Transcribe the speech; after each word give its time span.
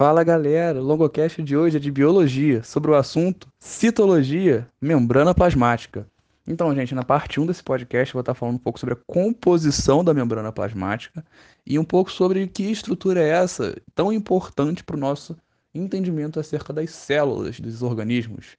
Fala 0.00 0.22
galera, 0.22 0.80
o 0.80 0.84
longocast 0.84 1.42
de 1.42 1.56
hoje 1.56 1.76
é 1.76 1.80
de 1.80 1.90
biologia, 1.90 2.62
sobre 2.62 2.88
o 2.88 2.94
assunto 2.94 3.48
citologia, 3.58 4.64
membrana 4.80 5.34
plasmática. 5.34 6.06
Então, 6.46 6.72
gente, 6.72 6.94
na 6.94 7.02
parte 7.02 7.40
1 7.40 7.46
desse 7.46 7.64
podcast 7.64 8.14
eu 8.14 8.18
vou 8.18 8.20
estar 8.20 8.34
falando 8.34 8.54
um 8.54 8.60
pouco 8.60 8.78
sobre 8.78 8.94
a 8.94 8.98
composição 9.08 10.04
da 10.04 10.14
membrana 10.14 10.52
plasmática 10.52 11.24
e 11.66 11.80
um 11.80 11.84
pouco 11.84 12.12
sobre 12.12 12.46
que 12.46 12.70
estrutura 12.70 13.20
é 13.20 13.30
essa 13.30 13.76
tão 13.92 14.12
importante 14.12 14.84
para 14.84 14.94
o 14.94 15.00
nosso 15.00 15.36
entendimento 15.74 16.38
acerca 16.38 16.72
das 16.72 16.90
células 16.90 17.58
dos 17.58 17.82
organismos. 17.82 18.56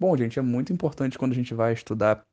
Bom, 0.00 0.16
gente, 0.16 0.38
é 0.38 0.42
muito 0.42 0.72
importante 0.72 1.18
quando 1.18 1.32
a 1.32 1.36
gente 1.36 1.52
vai 1.52 1.74
estudar 1.74 2.24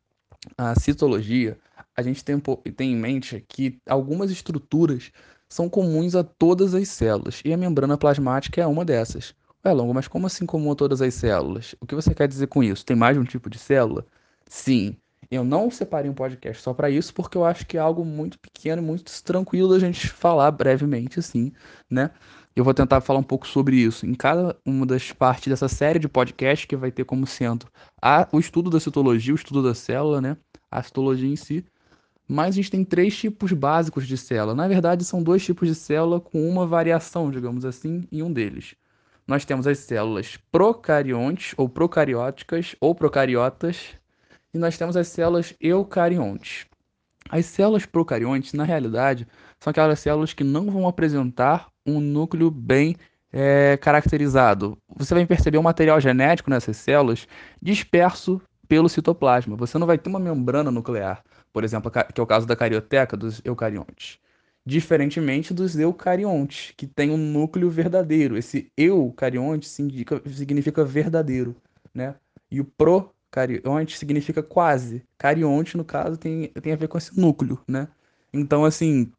a 0.57 0.79
citologia, 0.79 1.57
a 1.93 2.01
gente 2.01 2.23
tem, 2.23 2.39
tem 2.73 2.93
em 2.93 2.95
mente 2.95 3.43
que 3.49 3.77
algumas 3.85 4.31
estruturas 4.31 5.11
são 5.49 5.69
comuns 5.69 6.15
a 6.15 6.23
todas 6.23 6.73
as 6.73 6.87
células, 6.89 7.41
e 7.45 7.53
a 7.53 7.57
membrana 7.57 7.97
plasmática 7.97 8.61
é 8.61 8.67
uma 8.67 8.85
dessas. 8.85 9.33
Ué, 9.65 9.73
Longo, 9.73 9.93
mas 9.93 10.07
como 10.07 10.27
assim 10.27 10.45
comum 10.45 10.71
a 10.71 10.75
todas 10.75 11.01
as 11.01 11.13
células? 11.13 11.75
O 11.81 11.87
que 11.87 11.95
você 11.95 12.13
quer 12.13 12.27
dizer 12.27 12.47
com 12.47 12.63
isso? 12.63 12.85
Tem 12.85 12.95
mais 12.95 13.15
de 13.15 13.21
um 13.21 13.25
tipo 13.25 13.49
de 13.49 13.57
célula? 13.57 14.05
Sim. 14.47 14.95
Eu 15.31 15.43
não 15.43 15.71
separei 15.71 16.09
um 16.09 16.13
podcast 16.13 16.61
só 16.61 16.73
para 16.73 16.89
isso, 16.89 17.13
porque 17.13 17.35
eu 17.35 17.43
acho 17.43 17.65
que 17.65 17.77
é 17.77 17.79
algo 17.79 18.05
muito 18.05 18.37
pequeno, 18.39 18.81
muito 18.81 19.11
tranquilo 19.23 19.69
da 19.69 19.79
gente 19.79 20.07
falar 20.07 20.51
brevemente, 20.51 21.19
assim, 21.19 21.51
né? 21.89 22.11
Eu 22.55 22.63
vou 22.63 22.73
tentar 22.73 23.01
falar 23.01 23.19
um 23.19 23.23
pouco 23.23 23.47
sobre 23.47 23.75
isso 23.75 24.05
em 24.05 24.13
cada 24.13 24.55
uma 24.65 24.85
das 24.85 25.11
partes 25.11 25.47
dessa 25.47 25.67
série 25.67 25.99
de 25.99 26.07
podcast 26.07 26.65
que 26.67 26.75
vai 26.75 26.91
ter 26.91 27.03
como 27.03 27.27
centro 27.27 27.69
a, 28.01 28.27
o 28.31 28.39
estudo 28.39 28.69
da 28.69 28.79
citologia, 28.79 29.33
o 29.33 29.35
estudo 29.35 29.61
da 29.63 29.73
célula, 29.73 30.21
né? 30.21 30.37
A 30.71 30.81
citologia 30.81 31.27
em 31.27 31.35
si. 31.35 31.65
Mas 32.27 32.49
a 32.49 32.55
gente 32.55 32.71
tem 32.71 32.83
três 32.83 33.15
tipos 33.15 33.51
básicos 33.53 34.07
de 34.07 34.17
célula. 34.17 34.55
Na 34.55 34.67
verdade, 34.67 35.05
são 35.05 35.21
dois 35.21 35.43
tipos 35.43 35.67
de 35.67 35.75
célula 35.75 36.19
com 36.19 36.49
uma 36.49 36.65
variação, 36.65 37.29
digamos 37.29 37.65
assim, 37.65 38.07
em 38.11 38.23
um 38.23 38.31
deles. 38.31 38.75
Nós 39.27 39.45
temos 39.45 39.67
as 39.67 39.79
células 39.79 40.37
procariontes 40.51 41.53
ou 41.57 41.67
procarióticas 41.67 42.75
ou 42.79 42.93
procariotas 42.93 43.95
e 44.53 44.57
nós 44.57 44.77
temos 44.77 44.95
as 44.95 45.07
células 45.07 45.53
eucariontes. 45.59 46.65
As 47.29 47.45
células 47.47 47.85
procariontes, 47.85 48.53
na 48.53 48.63
realidade, 48.63 49.27
são 49.59 49.71
aquelas 49.71 49.99
células 49.99 50.33
que 50.33 50.43
não 50.43 50.69
vão 50.69 50.87
apresentar 50.87 51.69
um 51.85 51.99
núcleo 51.99 52.51
bem 52.51 52.95
é, 53.33 53.77
caracterizado. 53.77 54.77
Você 54.95 55.13
vai 55.13 55.25
perceber 55.25 55.57
o 55.57 55.63
material 55.63 55.99
genético 55.99 56.49
nessas 56.49 56.77
células 56.77 57.27
disperso 57.59 58.39
pelo 58.67 58.87
citoplasma. 58.87 59.55
Você 59.55 59.77
não 59.77 59.87
vai 59.87 59.97
ter 59.97 60.09
uma 60.09 60.19
membrana 60.19 60.71
nuclear 60.71 61.23
por 61.55 61.63
exemplo, 61.63 61.89
que 61.89 62.19
é 62.19 62.21
o 62.21 62.27
caso 62.27 62.45
da 62.45 62.53
carioteca 62.53 63.15
dos 63.15 63.41
eucariontes. 63.45 64.19
Diferentemente 64.65 65.53
dos 65.53 65.77
eucariontes, 65.77 66.73
que 66.75 66.85
tem 66.85 67.09
um 67.11 67.15
núcleo 67.15 67.69
verdadeiro. 67.69 68.37
Esse 68.37 68.69
eucarionte 68.75 69.65
significa, 69.65 70.83
verdadeiro, 70.83 71.55
né? 71.93 72.15
E 72.51 72.59
o 72.59 72.65
procarionte 72.65 73.97
significa 73.97 74.43
quase. 74.43 75.01
Carionte, 75.17 75.77
no 75.77 75.85
caso, 75.85 76.17
tem, 76.17 76.49
tem 76.49 76.73
a 76.73 76.75
ver 76.75 76.89
com 76.89 76.97
esse 76.97 77.17
núcleo, 77.17 77.57
né? 77.65 77.87
Então, 78.33 78.65
assim, 78.65 79.09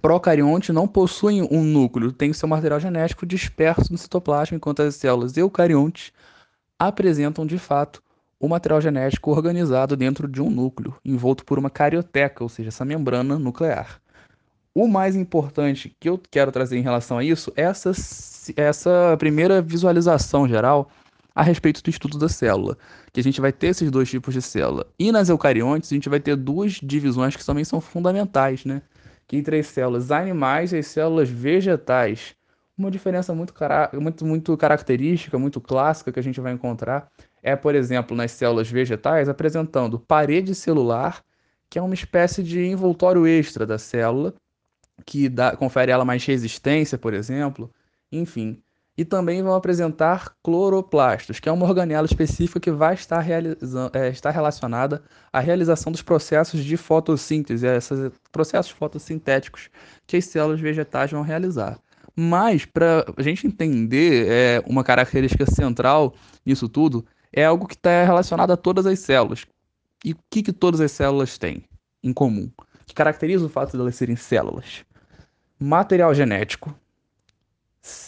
procarionte 0.00 0.72
não 0.72 0.86
possuem 0.86 1.42
um 1.50 1.64
núcleo, 1.64 2.12
tem 2.12 2.32
seu 2.32 2.46
material 2.46 2.78
genético 2.78 3.26
disperso 3.26 3.90
no 3.90 3.98
citoplasma, 3.98 4.56
enquanto 4.56 4.82
as 4.82 4.94
células 4.94 5.36
eucariontes 5.36 6.12
apresentam, 6.78 7.44
de 7.44 7.58
fato, 7.58 8.00
o 8.42 8.48
material 8.48 8.80
genético 8.80 9.30
organizado 9.30 9.96
dentro 9.96 10.26
de 10.26 10.42
um 10.42 10.50
núcleo, 10.50 10.96
envolto 11.04 11.44
por 11.44 11.60
uma 11.60 11.70
carioteca, 11.70 12.42
ou 12.42 12.48
seja, 12.48 12.70
essa 12.70 12.84
membrana 12.84 13.38
nuclear. 13.38 14.00
O 14.74 14.88
mais 14.88 15.14
importante 15.14 15.96
que 16.00 16.08
eu 16.08 16.20
quero 16.28 16.50
trazer 16.50 16.76
em 16.76 16.82
relação 16.82 17.18
a 17.18 17.24
isso 17.24 17.52
é 17.54 17.62
essa, 17.62 17.92
essa 18.56 19.16
primeira 19.16 19.62
visualização 19.62 20.48
geral 20.48 20.90
a 21.32 21.42
respeito 21.42 21.84
do 21.84 21.88
estudo 21.88 22.18
da 22.18 22.28
célula, 22.28 22.76
que 23.12 23.20
a 23.20 23.22
gente 23.22 23.40
vai 23.40 23.52
ter 23.52 23.68
esses 23.68 23.88
dois 23.92 24.10
tipos 24.10 24.34
de 24.34 24.42
célula. 24.42 24.88
E 24.98 25.12
nas 25.12 25.28
eucariontes 25.28 25.92
a 25.92 25.94
gente 25.94 26.08
vai 26.08 26.18
ter 26.18 26.34
duas 26.34 26.72
divisões 26.82 27.36
que 27.36 27.46
também 27.46 27.64
são 27.64 27.80
fundamentais, 27.80 28.64
né? 28.64 28.82
Que 29.28 29.36
entre 29.36 29.60
as 29.60 29.68
células 29.68 30.10
animais 30.10 30.72
e 30.72 30.78
as 30.78 30.88
células 30.88 31.28
vegetais. 31.28 32.34
Uma 32.76 32.90
diferença 32.90 33.32
muito, 33.32 33.54
muito, 34.00 34.26
muito 34.26 34.56
característica, 34.56 35.38
muito 35.38 35.60
clássica 35.60 36.10
que 36.10 36.18
a 36.18 36.22
gente 36.22 36.40
vai 36.40 36.52
encontrar 36.52 37.08
é, 37.42 37.56
por 37.56 37.74
exemplo, 37.74 38.16
nas 38.16 38.30
células 38.30 38.70
vegetais, 38.70 39.28
apresentando 39.28 39.98
parede 39.98 40.54
celular, 40.54 41.22
que 41.68 41.78
é 41.78 41.82
uma 41.82 41.94
espécie 41.94 42.42
de 42.42 42.64
envoltório 42.64 43.26
extra 43.26 43.66
da 43.66 43.78
célula, 43.78 44.34
que 45.04 45.28
dá, 45.28 45.56
confere 45.56 45.90
ela 45.90 46.04
mais 46.04 46.24
resistência, 46.24 46.96
por 46.96 47.12
exemplo, 47.14 47.70
enfim. 48.10 48.62
E 48.96 49.06
também 49.06 49.42
vão 49.42 49.54
apresentar 49.54 50.34
cloroplastos, 50.42 51.40
que 51.40 51.48
é 51.48 51.52
uma 51.52 51.66
organela 51.66 52.06
específica 52.06 52.60
que 52.60 52.70
vai 52.70 52.94
estar, 52.94 53.26
é, 53.94 54.08
estar 54.10 54.30
relacionada 54.30 55.02
à 55.32 55.40
realização 55.40 55.90
dos 55.90 56.02
processos 56.02 56.62
de 56.62 56.76
fotossíntese, 56.76 57.66
esses 57.66 58.12
processos 58.30 58.70
fotossintéticos 58.70 59.70
que 60.06 60.18
as 60.18 60.26
células 60.26 60.60
vegetais 60.60 61.10
vão 61.10 61.22
realizar. 61.22 61.78
Mas, 62.14 62.66
para 62.66 63.06
a 63.16 63.22
gente 63.22 63.46
entender 63.46 64.26
é, 64.28 64.62
uma 64.66 64.84
característica 64.84 65.46
central 65.46 66.14
nisso 66.44 66.68
tudo, 66.68 67.04
é 67.32 67.44
algo 67.44 67.66
que 67.66 67.74
está 67.74 68.04
relacionado 68.04 68.50
a 68.50 68.56
todas 68.56 68.86
as 68.86 68.98
células. 68.98 69.46
E 70.04 70.12
o 70.12 70.16
que, 70.30 70.42
que 70.42 70.52
todas 70.52 70.80
as 70.80 70.92
células 70.92 71.38
têm 71.38 71.64
em 72.02 72.12
comum? 72.12 72.50
Que 72.86 72.94
caracteriza 72.94 73.46
o 73.46 73.48
fato 73.48 73.72
de 73.72 73.80
elas 73.80 73.94
serem 73.94 74.16
células? 74.16 74.84
Material 75.58 76.12
genético, 76.12 76.74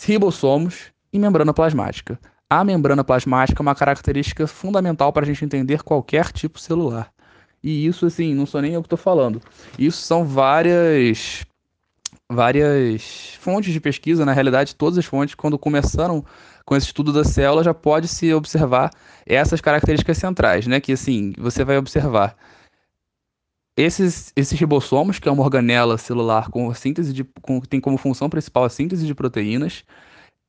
ribossomos 0.04 0.92
e 1.12 1.18
membrana 1.18 1.54
plasmática. 1.54 2.18
A 2.50 2.64
membrana 2.64 3.04
plasmática 3.04 3.60
é 3.60 3.62
uma 3.62 3.74
característica 3.74 4.46
fundamental 4.46 5.12
para 5.12 5.24
a 5.24 5.26
gente 5.26 5.44
entender 5.44 5.82
qualquer 5.82 6.30
tipo 6.32 6.58
celular. 6.58 7.12
E 7.62 7.86
isso, 7.86 8.04
assim, 8.04 8.34
não 8.34 8.44
sou 8.44 8.60
nem 8.60 8.74
eu 8.74 8.82
que 8.82 8.86
estou 8.86 8.98
falando. 8.98 9.40
Isso 9.78 10.02
são 10.02 10.24
várias 10.24 11.46
várias 12.34 13.36
fontes 13.40 13.72
de 13.72 13.80
pesquisa, 13.80 14.24
na 14.24 14.32
realidade, 14.32 14.74
todas 14.74 14.98
as 14.98 15.04
fontes, 15.04 15.34
quando 15.34 15.58
começaram 15.58 16.24
com 16.64 16.76
esse 16.76 16.86
estudo 16.86 17.12
da 17.12 17.24
célula, 17.24 17.62
já 17.62 17.74
pode 17.74 18.08
se 18.08 18.32
observar 18.32 18.90
essas 19.26 19.60
características 19.60 20.18
centrais, 20.18 20.66
né? 20.66 20.80
Que 20.80 20.92
assim, 20.92 21.32
você 21.38 21.64
vai 21.64 21.78
observar 21.78 22.36
esses, 23.76 24.32
esses 24.36 24.58
ribossomos, 24.58 25.18
que 25.18 25.28
é 25.28 25.32
uma 25.32 25.42
organela 25.42 25.98
celular 25.98 26.48
com 26.48 26.72
síntese 26.74 27.12
de, 27.12 27.24
com, 27.42 27.60
tem 27.60 27.80
como 27.80 27.98
função 27.98 28.30
principal 28.30 28.64
a 28.64 28.70
síntese 28.70 29.06
de 29.06 29.14
proteínas, 29.14 29.84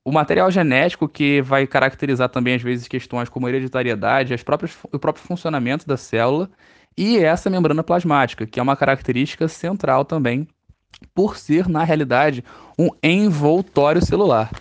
o 0.05 0.11
material 0.11 0.51
genético 0.51 1.09
que 1.09 1.41
vai 1.41 1.65
caracterizar 1.65 2.29
também 2.29 2.55
às 2.55 2.61
vezes 2.61 2.87
questões 2.87 3.27
como 3.27 3.49
hereditariedade, 3.49 4.33
as 4.33 4.43
próprias, 4.43 4.77
o 4.91 4.99
próprio 4.99 5.25
funcionamento 5.25 5.87
da 5.87 5.97
célula 5.97 6.49
e 6.95 7.17
essa 7.17 7.49
membrana 7.49 7.83
plasmática, 7.83 8.45
que 8.45 8.59
é 8.59 8.63
uma 8.63 8.75
característica 8.75 9.47
central 9.47 10.05
também 10.05 10.47
por 11.13 11.37
ser, 11.37 11.67
na 11.67 11.83
realidade, 11.83 12.43
um 12.77 12.89
envoltório 13.01 14.05
celular. 14.05 14.51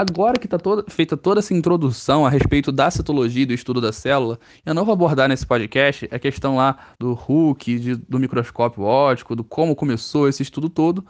Agora 0.00 0.38
que 0.38 0.46
está 0.46 0.58
feita 0.88 1.14
toda 1.14 1.40
essa 1.40 1.52
introdução 1.52 2.24
a 2.24 2.30
respeito 2.30 2.72
da 2.72 2.90
citologia 2.90 3.42
e 3.42 3.46
do 3.46 3.52
estudo 3.52 3.82
da 3.82 3.92
célula, 3.92 4.38
eu 4.64 4.72
não 4.72 4.82
vou 4.82 4.94
abordar 4.94 5.28
nesse 5.28 5.46
podcast 5.46 6.08
a 6.10 6.18
questão 6.18 6.56
lá 6.56 6.78
do 6.98 7.12
Hooke, 7.12 7.78
de, 7.78 7.96
do 7.96 8.18
microscópio 8.18 8.82
óptico, 8.82 9.36
do 9.36 9.44
como 9.44 9.76
começou 9.76 10.26
esse 10.26 10.42
estudo 10.42 10.70
todo, 10.70 11.04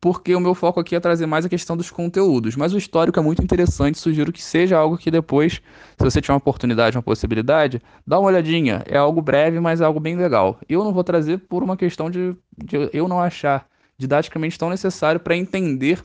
porque 0.00 0.34
o 0.34 0.40
meu 0.40 0.56
foco 0.56 0.80
aqui 0.80 0.96
é 0.96 0.98
trazer 0.98 1.26
mais 1.26 1.44
a 1.44 1.48
questão 1.48 1.76
dos 1.76 1.88
conteúdos. 1.88 2.56
Mas 2.56 2.74
o 2.74 2.78
histórico 2.78 3.20
é 3.20 3.22
muito 3.22 3.44
interessante, 3.44 3.96
sugiro 3.96 4.32
que 4.32 4.42
seja 4.42 4.76
algo 4.76 4.98
que 4.98 5.08
depois, 5.08 5.62
se 5.96 6.04
você 6.04 6.20
tiver 6.20 6.32
uma 6.32 6.38
oportunidade, 6.38 6.96
uma 6.96 7.02
possibilidade, 7.02 7.80
dá 8.04 8.18
uma 8.18 8.26
olhadinha. 8.26 8.82
É 8.88 8.96
algo 8.96 9.22
breve, 9.22 9.60
mas 9.60 9.80
é 9.80 9.84
algo 9.84 10.00
bem 10.00 10.16
legal. 10.16 10.58
Eu 10.68 10.82
não 10.82 10.92
vou 10.92 11.04
trazer 11.04 11.38
por 11.38 11.62
uma 11.62 11.76
questão 11.76 12.10
de, 12.10 12.34
de 12.58 12.90
eu 12.92 13.06
não 13.06 13.20
achar 13.20 13.70
didaticamente 14.02 14.58
tão 14.58 14.68
necessário 14.68 15.20
para 15.20 15.36
entender 15.36 16.02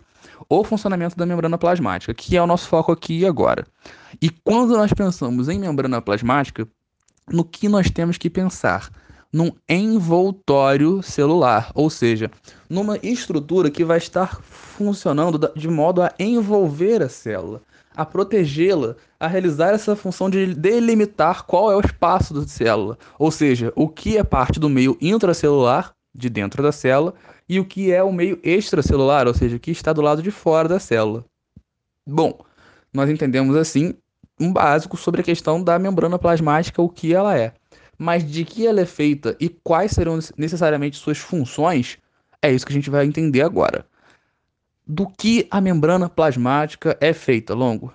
o 0.47 0.63
funcionamento 0.63 1.17
da 1.17 1.25
membrana 1.25 1.57
plasmática, 1.57 2.13
que 2.13 2.37
é 2.37 2.41
o 2.41 2.47
nosso 2.47 2.67
foco 2.67 2.91
aqui 2.91 3.19
e 3.19 3.25
agora. 3.25 3.65
E 4.21 4.29
quando 4.29 4.77
nós 4.77 4.93
pensamos 4.93 5.49
em 5.49 5.59
membrana 5.59 5.99
plasmática, 5.99 6.67
no 7.27 7.43
que 7.43 7.67
nós 7.67 7.89
temos 7.89 8.17
que 8.17 8.29
pensar? 8.29 8.89
Num 9.33 9.51
envoltório 9.67 11.01
celular, 11.01 11.71
ou 11.73 11.89
seja, 11.89 12.31
numa 12.69 12.97
estrutura 13.01 13.69
que 13.69 13.83
vai 13.83 13.97
estar 13.97 14.39
funcionando 14.41 15.51
de 15.55 15.67
modo 15.67 16.01
a 16.01 16.13
envolver 16.19 17.01
a 17.01 17.09
célula, 17.09 17.61
a 17.95 18.05
protegê-la, 18.05 18.95
a 19.19 19.27
realizar 19.27 19.73
essa 19.73 19.95
função 19.95 20.29
de 20.29 20.53
delimitar 20.53 21.45
qual 21.45 21.71
é 21.71 21.75
o 21.75 21.81
espaço 21.81 22.33
da 22.33 22.47
célula, 22.47 22.97
ou 23.17 23.31
seja, 23.31 23.73
o 23.75 23.89
que 23.89 24.17
é 24.17 24.23
parte 24.23 24.59
do 24.59 24.69
meio 24.69 24.95
intracelular, 25.01 25.93
de 26.15 26.29
dentro 26.29 26.63
da 26.63 26.71
célula, 26.71 27.13
e 27.47 27.59
o 27.59 27.65
que 27.65 27.91
é 27.91 28.03
o 28.03 28.11
meio 28.11 28.39
extracelular, 28.43 29.27
ou 29.27 29.33
seja, 29.33 29.59
que 29.59 29.71
está 29.71 29.93
do 29.93 30.01
lado 30.01 30.21
de 30.21 30.31
fora 30.31 30.67
da 30.67 30.79
célula. 30.79 31.25
Bom, 32.05 32.39
nós 32.93 33.09
entendemos 33.09 33.55
assim 33.55 33.93
um 34.39 34.51
básico 34.51 34.97
sobre 34.97 35.21
a 35.21 35.23
questão 35.23 35.63
da 35.63 35.79
membrana 35.79 36.19
plasmática, 36.19 36.81
o 36.81 36.89
que 36.89 37.13
ela 37.13 37.37
é. 37.37 37.53
Mas 37.97 38.29
de 38.29 38.45
que 38.45 38.67
ela 38.67 38.81
é 38.81 38.85
feita 38.85 39.35
e 39.39 39.49
quais 39.49 39.91
serão 39.91 40.19
necessariamente 40.37 40.97
suas 40.97 41.17
funções, 41.17 41.97
é 42.41 42.51
isso 42.51 42.65
que 42.65 42.71
a 42.71 42.75
gente 42.75 42.89
vai 42.89 43.05
entender 43.05 43.41
agora. 43.41 43.85
Do 44.85 45.07
que 45.07 45.47
a 45.49 45.59
membrana 45.59 46.07
plasmática 46.07 46.97
é 47.01 47.11
feita, 47.11 47.53
Longo? 47.53 47.93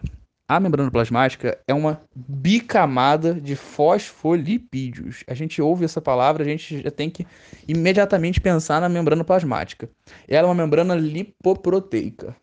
A 0.52 0.60
membrana 0.60 0.90
plasmática 0.90 1.58
é 1.66 1.72
uma 1.72 2.02
bicamada 2.14 3.32
de 3.32 3.56
fosfolipídios. 3.56 5.25
A 5.26 5.32
gente 5.32 5.62
ouve 5.62 5.87
essa 5.87 5.99
palavra, 5.99 6.44
a 6.44 6.46
gente 6.46 6.82
já 6.82 6.90
tem 6.90 7.08
que 7.08 7.26
imediatamente 7.66 8.38
pensar 8.38 8.78
na 8.78 8.87
membrana 8.87 9.25
plasmática. 9.25 9.88
Ela 10.28 10.46
é 10.46 10.50
uma 10.50 10.62
membrana 10.62 10.94
lipoproteica. 10.94 12.37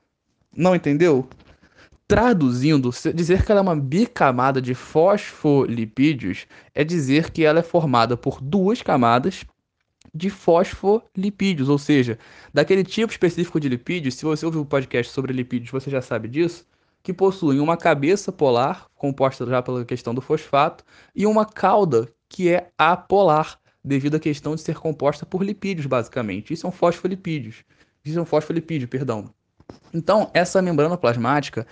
Não 0.58 0.74
entendeu? 0.76 1.30
Traduzindo, 2.08 2.90
dizer 3.14 3.46
que 3.46 3.52
ela 3.52 3.62
é 3.62 3.62
uma 3.62 3.76
bicamada 3.76 4.60
de 4.60 4.74
fosfolipídios 4.74 6.48
é 6.74 6.84
dizer 6.84 7.30
que 7.30 7.46
ela 7.46 7.60
é 7.60 7.64
formada 7.64 8.18
por 8.18 8.42
duas 8.42 8.82
camadas 8.82 9.46
de 10.12 10.32
fosfolipídios, 10.32 11.70
ou 11.70 11.78
seja, 11.78 12.18
daquele 12.52 12.84
tipo 12.84 13.12
específico 13.12 13.60
de 13.60 13.70
lipídios. 13.70 14.16
Se 14.16 14.26
você 14.26 14.48
ouviu 14.48 14.62
o 14.62 14.66
podcast 14.66 15.14
sobre 15.14 15.32
lipídios, 15.32 15.70
você 15.70 15.92
já 15.92 16.02
sabe 16.02 16.28
disso 16.28 16.66
que 17.02 17.14
possuem 17.14 17.60
uma 17.60 17.78
cabeça 17.78 18.32
polar, 18.32 18.88
composta 18.96 19.46
já 19.46 19.62
pela 19.62 19.86
questão 19.86 20.14
do 20.14 20.22
fosfato, 20.22 20.84
e 21.16 21.26
uma 21.26 21.46
cauda, 21.46 22.08
que 22.28 22.50
é 22.50 22.70
apolar, 22.78 23.60
devido 23.84 24.16
à 24.16 24.20
questão 24.20 24.56
de 24.56 24.62
ser 24.62 24.78
composta 24.78 25.26
por 25.26 25.44
lipídios, 25.44 25.86
basicamente. 25.86 26.54
Isso 26.54 26.62
são 26.62 26.72
fosfolipídios. 26.72 27.64
Isso 28.04 28.20
é 28.20 28.22
um 28.22 28.26
fosfolipídio, 28.26 28.88
perdão. 28.88 29.34
Então, 29.94 30.30
essa 30.34 30.62
membrana 30.62 30.98
plasmática 30.98 31.66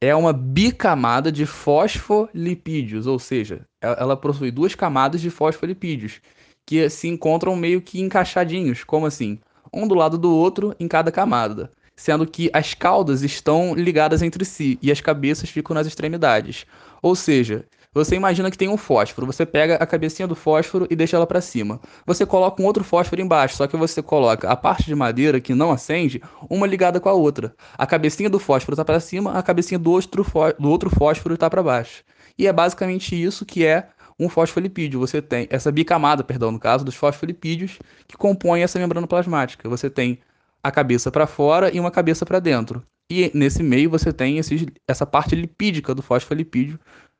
é 0.00 0.14
uma 0.14 0.32
bicamada 0.32 1.30
de 1.30 1.44
fosfolipídios, 1.44 3.06
ou 3.06 3.18
seja, 3.18 3.66
ela 3.80 4.16
possui 4.16 4.50
duas 4.50 4.74
camadas 4.74 5.20
de 5.20 5.28
fosfolipídios, 5.28 6.20
que 6.64 6.88
se 6.88 7.06
encontram 7.08 7.54
meio 7.54 7.82
que 7.82 8.00
encaixadinhos, 8.00 8.82
como 8.82 9.06
assim? 9.06 9.38
Um 9.72 9.86
do 9.86 9.94
lado 9.94 10.16
do 10.16 10.34
outro 10.34 10.74
em 10.80 10.88
cada 10.88 11.12
camada 11.12 11.70
sendo 12.00 12.26
que 12.26 12.48
as 12.54 12.72
caudas 12.72 13.20
estão 13.20 13.74
ligadas 13.74 14.22
entre 14.22 14.42
si 14.42 14.78
e 14.80 14.90
as 14.90 15.02
cabeças 15.02 15.50
ficam 15.50 15.74
nas 15.74 15.86
extremidades. 15.86 16.64
Ou 17.02 17.14
seja, 17.14 17.66
você 17.92 18.16
imagina 18.16 18.50
que 18.50 18.56
tem 18.56 18.70
um 18.70 18.76
fósforo, 18.78 19.26
você 19.26 19.44
pega 19.44 19.74
a 19.74 19.86
cabecinha 19.86 20.26
do 20.26 20.34
fósforo 20.34 20.86
e 20.88 20.96
deixa 20.96 21.16
ela 21.16 21.26
para 21.26 21.42
cima. 21.42 21.78
Você 22.06 22.24
coloca 22.24 22.62
um 22.62 22.64
outro 22.64 22.82
fósforo 22.82 23.20
embaixo, 23.20 23.54
só 23.54 23.66
que 23.66 23.76
você 23.76 24.00
coloca 24.00 24.48
a 24.48 24.56
parte 24.56 24.86
de 24.86 24.94
madeira 24.94 25.42
que 25.42 25.54
não 25.54 25.70
acende, 25.70 26.22
uma 26.48 26.66
ligada 26.66 26.98
com 26.98 27.10
a 27.10 27.12
outra. 27.12 27.54
A 27.76 27.86
cabecinha 27.86 28.30
do 28.30 28.38
fósforo 28.38 28.72
está 28.72 28.84
para 28.84 28.98
cima, 28.98 29.32
a 29.34 29.42
cabecinha 29.42 29.78
do 29.78 29.90
outro, 29.90 30.24
do 30.58 30.70
outro 30.70 30.88
fósforo 30.88 31.34
está 31.34 31.50
para 31.50 31.62
baixo. 31.62 32.02
E 32.38 32.46
é 32.46 32.52
basicamente 32.52 33.22
isso 33.22 33.44
que 33.44 33.66
é 33.66 33.88
um 34.18 34.26
fosfolipídio. 34.26 34.98
Você 35.00 35.20
tem 35.20 35.46
essa 35.50 35.70
bicamada, 35.70 36.24
perdão, 36.24 36.50
no 36.50 36.58
caso 36.58 36.82
dos 36.82 36.94
fosfolipídios, 36.94 37.78
que 38.08 38.16
compõem 38.16 38.62
essa 38.62 38.78
membrana 38.78 39.06
plasmática. 39.06 39.68
Você 39.68 39.90
tem 39.90 40.18
a 40.62 40.70
cabeça 40.70 41.10
para 41.10 41.26
fora 41.26 41.74
e 41.74 41.80
uma 41.80 41.90
cabeça 41.90 42.24
para 42.24 42.38
dentro. 42.38 42.82
E 43.10 43.30
nesse 43.34 43.62
meio 43.62 43.90
você 43.90 44.12
tem 44.12 44.38
esses, 44.38 44.64
essa 44.86 45.04
parte 45.04 45.34
lipídica 45.34 45.94
do 45.94 46.02
fosfolipídio 46.02 46.78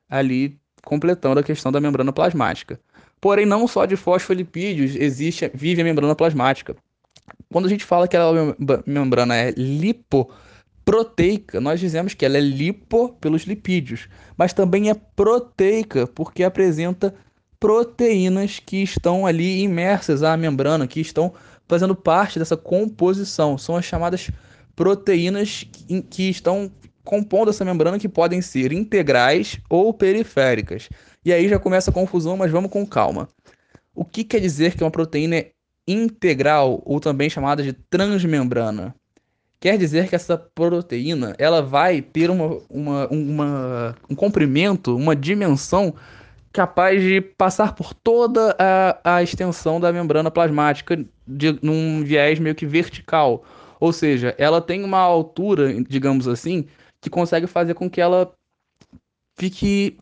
ali 0.09 0.59
completando 0.85 1.41
a 1.41 1.43
questão 1.43 1.73
da 1.73 1.81
membrana 1.81 2.13
plasmática. 2.13 2.79
Porém, 3.21 3.45
não 3.45 3.69
só 3.69 3.85
de 3.85 3.97
fosfolipídios 3.97 4.97
existe, 4.97 5.51
vive 5.53 5.83
a 5.83 5.85
membrana 5.85 6.15
plasmática. 6.15 6.75
Quando 7.53 7.67
a 7.67 7.69
gente 7.69 7.85
fala 7.85 8.09
que 8.09 8.17
a 8.17 8.25
membrana 8.87 9.37
é 9.37 9.53
lipoproteica, 9.57 11.61
nós 11.61 11.81
dizemos 11.81 12.15
que 12.15 12.25
ela 12.25 12.39
é 12.39 12.41
lipo 12.41 13.11
pelos 13.21 13.43
lipídios, 13.43 14.09
mas 14.37 14.53
também 14.53 14.91
é 14.91 14.95
proteica 14.95 16.07
porque 16.07 16.43
apresenta 16.43 17.15
proteínas 17.59 18.59
que 18.59 18.83
estão 18.83 19.27
ali 19.27 19.61
imersas 19.61 20.23
à 20.23 20.37
membrana, 20.37 20.87
que 20.87 21.01
estão 21.01 21.35
fazendo 21.71 21.95
parte 21.95 22.37
dessa 22.37 22.57
composição. 22.57 23.57
São 23.57 23.77
as 23.77 23.85
chamadas 23.85 24.29
proteínas 24.75 25.65
que 26.11 26.29
estão 26.29 26.69
compondo 27.05 27.51
essa 27.51 27.65
membrana 27.65 27.99
que 27.99 28.09
podem 28.09 28.43
ser 28.43 28.73
integrais 28.73 29.59
ou 29.71 29.95
periféricas. 29.95 30.89
E 31.25 31.33
aí 31.33 31.49
já 31.49 31.61
começa 31.61 31.91
a 31.91 31.95
confusão, 31.95 32.37
mas 32.37 32.51
vamos 32.51 32.73
com 32.73 32.85
calma. 32.85 33.29
O 33.95 34.05
que 34.05 34.25
quer 34.25 34.41
dizer 34.41 34.75
que 34.75 34.83
uma 34.83 34.91
proteína 34.91 35.37
é 35.37 35.53
integral 35.87 36.83
ou 36.85 36.99
também 36.99 37.31
chamada 37.31 37.63
de 37.63 37.73
transmembrana? 37.73 38.93
Quer 39.61 39.79
dizer 39.79 40.09
que 40.09 40.17
essa 40.17 40.37
proteína 40.37 41.37
ela 41.39 41.63
vai 41.63 42.03
ter 42.03 42.31
uma, 42.31 42.59
uma, 42.69 43.07
uma, 43.09 43.97
um 44.09 44.15
comprimento, 44.17 44.97
uma 44.97 45.15
dimensão 45.15 45.95
capaz 46.53 47.01
de 47.03 47.21
passar 47.21 47.75
por 47.75 47.95
toda 47.95 48.57
a, 48.59 49.17
a 49.17 49.23
extensão 49.23 49.81
da 49.81 49.93
membrana 49.93 50.31
plasmática 50.31 51.05
de, 51.27 51.59
num 51.63 52.03
viés 52.05 52.39
meio 52.39 52.55
que 52.55 52.67
vertical. 52.67 53.45
Ou 53.79 53.93
seja, 53.93 54.35
ela 54.37 54.61
tem 54.61 54.85
uma 54.85 54.99
altura, 54.99 55.73
digamos 55.85 56.29
assim, 56.29 56.67
que 57.01 57.09
consegue 57.09 57.47
fazer 57.47 57.75
com 57.75 57.89
que 57.89 58.01
ela 58.01 58.33
fique 59.39 59.97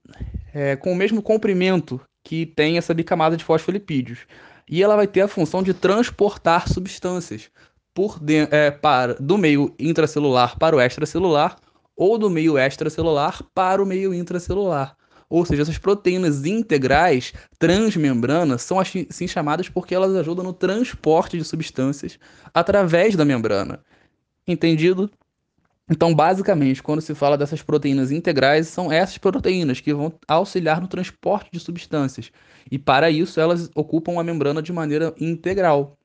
é, 0.53 0.75
com 0.75 0.93
o 0.93 0.97
mesmo 0.97 1.23
comprimento 1.23 2.01
que 2.25 2.45
tem 2.45 2.77
essa 2.77 2.93
bicamada 2.93 3.37
de 3.37 3.45
fosfolipídios. 3.45 4.27
E 4.69 4.83
ela 4.83 4.97
vai 4.97 5.07
ter 5.07 5.21
a 5.23 5.29
função 5.29 5.63
de 5.63 5.73
transportar 5.73 6.69
substâncias 6.69 7.51
por 7.95 8.19
de, 8.19 8.49
é, 8.51 8.71
para, 8.71 9.15
do 9.15 9.39
meio 9.39 9.75
intracelular 9.79 10.59
para 10.59 10.77
o 10.77 10.81
extracelular 10.81 11.57
ou 11.97 12.19
do 12.19 12.29
meio 12.29 12.59
extracelular 12.59 13.43
para 13.55 13.83
o 13.83 13.87
meio 13.87 14.13
intracelular. 14.13 14.97
Ou 15.31 15.45
seja, 15.45 15.63
essas 15.63 15.79
proteínas 15.79 16.45
integrais 16.47 17.35
transmembranas 17.59 18.63
são 18.63 18.81
assim 18.81 19.29
chamadas 19.29 19.69
porque 19.69 19.95
elas 19.95 20.15
ajudam 20.17 20.45
no 20.45 20.53
transporte 20.53 21.37
de 21.37 21.45
substâncias 21.45 22.19
através 22.55 23.15
da 23.15 23.25
membrana. 23.25 23.85
Entendido? 24.47 25.11
Então, 25.91 26.15
basicamente, 26.15 26.83
quando 26.83 27.01
se 27.01 27.15
fala 27.15 27.39
dessas 27.39 27.63
proteínas 27.63 28.13
integrais, 28.13 28.69
são 28.69 28.93
essas 28.93 29.17
proteínas 29.17 29.81
que 29.81 29.95
vão 29.95 30.13
auxiliar 30.27 30.81
no 30.81 30.89
transporte 30.89 31.51
de 31.51 31.59
substâncias. 31.59 32.31
E 32.71 32.79
para 32.79 33.11
isso, 33.11 33.41
elas 33.41 33.71
ocupam 33.75 34.21
a 34.21 34.25
membrana 34.25 34.61
de 34.63 34.73
maneira 34.73 35.15
integral, 35.19 35.99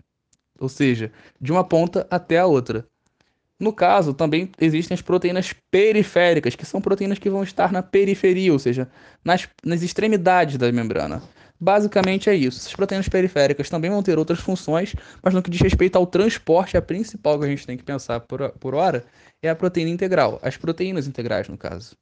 ou 0.59 0.69
seja, 0.69 1.11
de 1.39 1.51
uma 1.51 1.63
ponta 1.67 2.07
até 2.09 2.39
a 2.39 2.45
outra. 2.45 2.87
No 3.59 3.71
caso, 3.71 4.13
também 4.13 4.51
existem 4.59 4.95
as 4.95 5.01
proteínas 5.01 5.53
periféricas, 5.71 6.55
que 6.55 6.65
são 6.65 6.81
proteínas 6.81 7.19
que 7.19 7.29
vão 7.29 7.43
estar 7.43 7.71
na 7.71 7.83
periferia, 7.83 8.51
ou 8.51 8.59
seja, 8.59 8.89
nas, 9.23 9.47
nas 9.63 9.81
extremidades 9.81 10.57
da 10.57 10.71
membrana. 10.71 11.21
Basicamente 11.59 12.29
é 12.29 12.35
isso. 12.35 12.59
Essas 12.59 12.75
proteínas 12.75 13.07
periféricas 13.07 13.69
também 13.69 13.89
vão 13.89 14.03
ter 14.03 14.17
outras 14.17 14.39
funções, 14.39 14.93
mas 15.21 15.33
no 15.33 15.41
que 15.41 15.49
diz 15.49 15.61
respeito 15.61 15.95
ao 15.95 16.05
transporte, 16.05 16.75
a 16.75 16.81
principal 16.81 17.39
que 17.39 17.45
a 17.45 17.47
gente 17.47 17.65
tem 17.65 17.77
que 17.77 17.83
pensar 17.83 18.19
por, 18.21 18.49
por 18.59 18.75
hora 18.75 19.05
é 19.41 19.49
a 19.49 19.55
proteína 19.55 19.91
integral, 19.91 20.39
as 20.41 20.57
proteínas 20.57 21.07
integrais, 21.07 21.47
no 21.47 21.57
caso. 21.57 21.95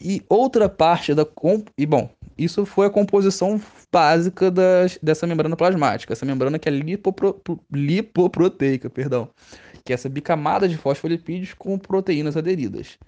E 0.00 0.20
outra 0.28 0.68
parte 0.68 1.14
da. 1.14 1.24
E 1.78 1.86
bom, 1.86 2.10
isso 2.36 2.66
foi 2.66 2.86
a 2.86 2.90
composição 2.90 3.60
básica 3.92 4.50
das, 4.50 4.98
dessa 5.00 5.28
membrana 5.28 5.54
plasmática, 5.54 6.12
essa 6.12 6.26
membrana 6.26 6.58
que 6.58 6.68
é 6.68 6.72
lipopro, 6.72 7.40
lipoproteica, 7.70 8.90
perdão 8.90 9.28
que 9.84 9.92
é 9.92 9.94
essa 9.94 10.08
bicamada 10.08 10.68
de 10.68 10.76
fosfolipídios 10.76 11.54
com 11.54 11.78
proteínas 11.78 12.36
aderidas. 12.36 12.98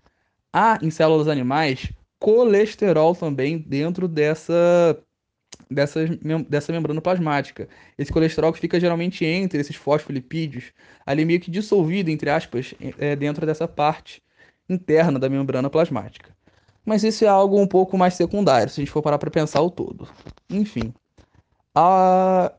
Há 0.52 0.78
em 0.82 0.90
células 0.90 1.28
animais 1.28 1.92
colesterol 2.18 3.14
também 3.14 3.58
dentro 3.58 4.08
dessa, 4.08 4.98
dessa, 5.70 6.00
dessa 6.48 6.72
membrana 6.72 7.00
plasmática. 7.00 7.68
Esse 7.98 8.12
colesterol 8.12 8.52
que 8.52 8.60
fica 8.60 8.80
geralmente 8.80 9.24
entre 9.24 9.60
esses 9.60 9.76
fosfolipídios, 9.76 10.72
ali 11.04 11.24
meio 11.24 11.40
que 11.40 11.50
dissolvido, 11.50 12.10
entre 12.10 12.30
aspas, 12.30 12.74
é, 12.98 13.14
dentro 13.14 13.44
dessa 13.44 13.68
parte 13.68 14.22
interna 14.68 15.18
da 15.18 15.28
membrana 15.28 15.68
plasmática. 15.68 16.34
Mas 16.84 17.02
isso 17.02 17.24
é 17.24 17.28
algo 17.28 17.60
um 17.60 17.66
pouco 17.66 17.96
mais 17.96 18.14
secundário, 18.14 18.70
se 18.70 18.80
a 18.80 18.84
gente 18.84 18.92
for 18.92 19.02
parar 19.02 19.18
para 19.18 19.30
pensar 19.30 19.60
o 19.60 19.70
todo. 19.70 20.08
Enfim, 20.50 20.92
a, 21.74 22.52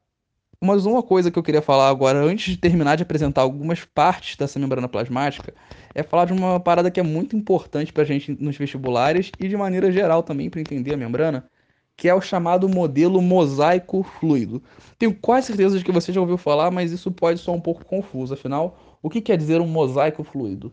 mas 0.65 0.85
uma 0.85 1.03
coisa 1.03 1.29
que 1.29 1.37
eu 1.37 1.43
queria 1.43 1.61
falar 1.61 1.89
agora, 1.89 2.19
antes 2.19 2.51
de 2.51 2.57
terminar 2.57 2.95
de 2.95 3.03
apresentar 3.03 3.41
algumas 3.41 3.85
partes 3.85 4.35
dessa 4.35 4.59
membrana 4.59 4.87
plasmática, 4.87 5.53
é 5.93 6.03
falar 6.03 6.25
de 6.25 6.33
uma 6.33 6.59
parada 6.59 6.91
que 6.91 6.99
é 6.99 7.03
muito 7.03 7.35
importante 7.35 7.93
para 7.93 8.03
a 8.03 8.05
gente 8.05 8.35
nos 8.39 8.57
vestibulares 8.57 9.31
e 9.39 9.47
de 9.47 9.55
maneira 9.55 9.91
geral 9.91 10.23
também 10.23 10.49
para 10.49 10.59
entender 10.59 10.93
a 10.93 10.97
membrana, 10.97 11.47
que 11.95 12.09
é 12.09 12.13
o 12.13 12.19
chamado 12.19 12.67
modelo 12.67 13.21
mosaico 13.21 14.03
fluido. 14.19 14.61
Tenho 14.97 15.15
quase 15.15 15.47
certeza 15.47 15.77
de 15.77 15.85
que 15.85 15.91
você 15.91 16.11
já 16.11 16.19
ouviu 16.19 16.37
falar, 16.37 16.71
mas 16.71 16.91
isso 16.91 17.11
pode 17.11 17.39
soar 17.39 17.55
um 17.55 17.61
pouco 17.61 17.85
confuso. 17.85 18.33
Afinal, 18.33 18.77
o 19.01 19.09
que 19.09 19.21
quer 19.21 19.37
dizer 19.37 19.61
um 19.61 19.67
mosaico 19.67 20.23
fluido? 20.23 20.71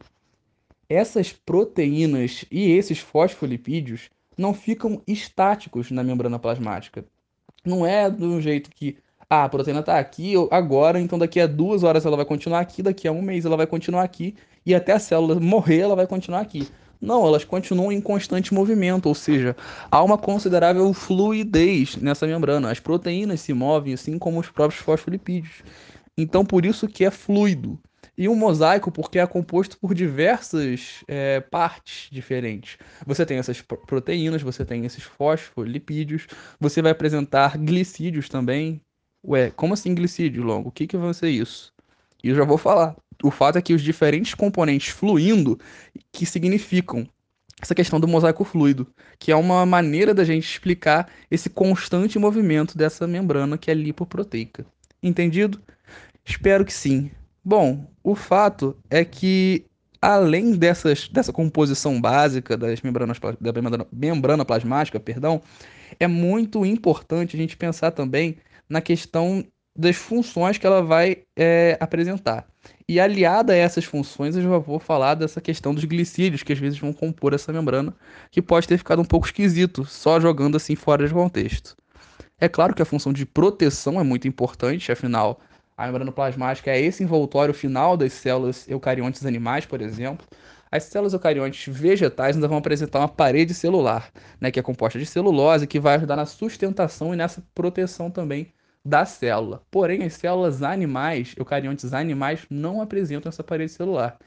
Essas 0.88 1.32
proteínas 1.32 2.44
e 2.50 2.72
esses 2.72 2.98
fosfolipídios 2.98 4.10
não 4.36 4.54
ficam 4.54 5.02
estáticos 5.06 5.90
na 5.90 6.02
membrana 6.02 6.38
plasmática. 6.38 7.04
Não 7.64 7.86
é 7.86 8.10
do 8.10 8.40
jeito 8.40 8.70
que 8.70 8.96
ah, 9.34 9.44
a 9.44 9.48
proteína 9.48 9.80
está 9.80 9.98
aqui 9.98 10.34
agora, 10.50 11.00
então 11.00 11.18
daqui 11.18 11.40
a 11.40 11.46
duas 11.46 11.82
horas 11.82 12.04
ela 12.04 12.16
vai 12.16 12.26
continuar 12.26 12.60
aqui, 12.60 12.82
daqui 12.82 13.08
a 13.08 13.12
um 13.12 13.22
mês 13.22 13.46
ela 13.46 13.56
vai 13.56 13.66
continuar 13.66 14.02
aqui, 14.02 14.34
e 14.66 14.74
até 14.74 14.92
a 14.92 14.98
célula 14.98 15.40
morrer 15.40 15.78
ela 15.78 15.96
vai 15.96 16.06
continuar 16.06 16.40
aqui. 16.40 16.68
Não, 17.00 17.26
elas 17.26 17.42
continuam 17.42 17.90
em 17.90 17.98
constante 17.98 18.52
movimento, 18.52 19.06
ou 19.06 19.14
seja, 19.14 19.56
há 19.90 20.02
uma 20.04 20.18
considerável 20.18 20.92
fluidez 20.92 21.96
nessa 21.96 22.26
membrana. 22.26 22.70
As 22.70 22.78
proteínas 22.78 23.40
se 23.40 23.54
movem 23.54 23.94
assim 23.94 24.18
como 24.18 24.38
os 24.38 24.50
próprios 24.50 24.82
fosfolipídios. 24.82 25.62
Então, 26.14 26.44
por 26.44 26.66
isso 26.66 26.86
que 26.86 27.02
é 27.02 27.10
fluido. 27.10 27.80
E 28.18 28.28
um 28.28 28.36
mosaico 28.36 28.92
porque 28.92 29.18
é 29.18 29.26
composto 29.26 29.78
por 29.78 29.94
diversas 29.94 31.02
é, 31.08 31.40
partes 31.40 32.10
diferentes. 32.12 32.76
Você 33.06 33.24
tem 33.24 33.38
essas 33.38 33.62
proteínas, 33.62 34.42
você 34.42 34.62
tem 34.62 34.84
esses 34.84 35.04
fosfolipídios, 35.04 36.26
você 36.60 36.82
vai 36.82 36.92
apresentar 36.92 37.56
glicídios 37.56 38.28
também. 38.28 38.82
Ué, 39.24 39.50
como 39.50 39.74
assim 39.74 39.94
glicídio, 39.94 40.42
Longo? 40.42 40.68
O 40.68 40.72
que, 40.72 40.86
que 40.86 40.96
vai 40.96 41.14
ser 41.14 41.30
isso? 41.30 41.72
E 42.22 42.28
eu 42.28 42.34
já 42.34 42.44
vou 42.44 42.58
falar. 42.58 42.96
O 43.22 43.30
fato 43.30 43.56
é 43.56 43.62
que 43.62 43.74
os 43.74 43.82
diferentes 43.82 44.34
componentes 44.34 44.88
fluindo, 44.88 45.58
que 46.10 46.26
significam 46.26 47.06
essa 47.60 47.74
questão 47.74 48.00
do 48.00 48.08
mosaico 48.08 48.42
fluido, 48.42 48.88
que 49.18 49.30
é 49.30 49.36
uma 49.36 49.64
maneira 49.64 50.12
da 50.12 50.24
gente 50.24 50.44
explicar 50.44 51.08
esse 51.30 51.48
constante 51.48 52.18
movimento 52.18 52.76
dessa 52.76 53.06
membrana 53.06 53.56
que 53.56 53.70
é 53.70 53.74
lipoproteica. 53.74 54.66
Entendido? 55.00 55.60
Espero 56.24 56.64
que 56.64 56.72
sim. 56.72 57.10
Bom, 57.44 57.86
o 58.02 58.16
fato 58.16 58.76
é 58.90 59.04
que 59.04 59.64
além 60.00 60.52
dessas, 60.52 61.08
dessa 61.08 61.32
composição 61.32 62.00
básica 62.00 62.56
das 62.56 62.82
membranas, 62.82 63.18
da 63.40 63.52
membrana, 63.52 63.86
membrana 63.92 64.44
plasmática, 64.44 64.98
perdão, 64.98 65.40
é 66.00 66.08
muito 66.08 66.66
importante 66.66 67.36
a 67.36 67.38
gente 67.38 67.56
pensar 67.56 67.92
também 67.92 68.36
na 68.72 68.80
questão 68.80 69.44
das 69.76 69.96
funções 69.96 70.56
que 70.56 70.66
ela 70.66 70.82
vai 70.82 71.24
é, 71.36 71.76
apresentar. 71.78 72.46
E 72.88 72.98
aliada 72.98 73.52
a 73.52 73.56
essas 73.56 73.84
funções, 73.84 74.34
eu 74.34 74.42
já 74.42 74.58
vou 74.58 74.78
falar 74.78 75.14
dessa 75.14 75.42
questão 75.42 75.74
dos 75.74 75.84
glicídios, 75.84 76.42
que 76.42 76.54
às 76.54 76.58
vezes 76.58 76.78
vão 76.78 76.92
compor 76.92 77.34
essa 77.34 77.52
membrana, 77.52 77.94
que 78.30 78.40
pode 78.40 78.66
ter 78.66 78.78
ficado 78.78 79.02
um 79.02 79.04
pouco 79.04 79.26
esquisito, 79.26 79.84
só 79.84 80.18
jogando 80.18 80.56
assim 80.56 80.74
fora 80.74 81.06
de 81.06 81.12
contexto. 81.12 81.76
É 82.40 82.48
claro 82.48 82.74
que 82.74 82.80
a 82.80 82.86
função 82.86 83.12
de 83.12 83.26
proteção 83.26 84.00
é 84.00 84.02
muito 84.02 84.26
importante, 84.26 84.90
afinal, 84.90 85.38
a 85.76 85.86
membrana 85.86 86.12
plasmática 86.12 86.70
é 86.70 86.80
esse 86.80 87.02
envoltório 87.02 87.52
final 87.52 87.94
das 87.94 88.14
células 88.14 88.66
eucariontes 88.68 89.26
animais, 89.26 89.66
por 89.66 89.82
exemplo. 89.82 90.26
As 90.70 90.84
células 90.84 91.12
eucariontes 91.12 91.72
vegetais 91.74 92.36
ainda 92.36 92.48
vão 92.48 92.56
apresentar 92.56 93.00
uma 93.00 93.08
parede 93.08 93.52
celular, 93.52 94.10
né, 94.40 94.50
que 94.50 94.58
é 94.58 94.62
composta 94.62 94.98
de 94.98 95.04
celulose, 95.04 95.66
que 95.66 95.78
vai 95.78 95.96
ajudar 95.96 96.16
na 96.16 96.24
sustentação 96.24 97.12
e 97.12 97.16
nessa 97.18 97.42
proteção 97.54 98.10
também 98.10 98.50
da 98.84 99.04
célula. 99.04 99.62
Porém, 99.70 100.02
as 100.04 100.14
células 100.14 100.62
animais, 100.62 101.34
eucariontes 101.36 101.92
animais, 101.92 102.46
não 102.50 102.80
apresentam 102.80 103.28
essa 103.28 103.44
parede 103.44 103.72
celular. 103.72 104.18